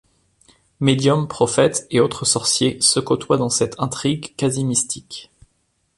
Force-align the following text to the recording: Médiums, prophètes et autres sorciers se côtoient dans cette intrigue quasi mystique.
Médiums, 0.79 1.27
prophètes 1.27 1.85
et 1.91 1.99
autres 1.99 2.25
sorciers 2.25 2.81
se 2.81 2.99
côtoient 2.99 3.37
dans 3.37 3.51
cette 3.51 3.79
intrigue 3.79 4.35
quasi 4.35 4.63
mystique. 4.65 5.29